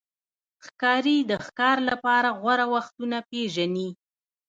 [0.65, 3.89] ښکاري د ښکار لپاره غوره وختونه پېژني.